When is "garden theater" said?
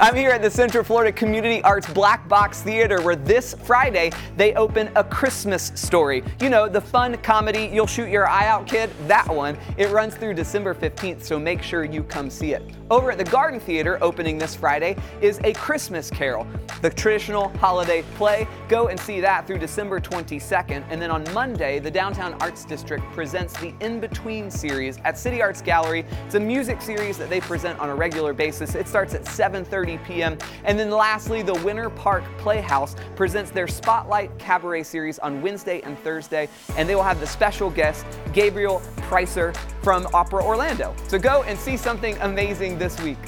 13.24-13.98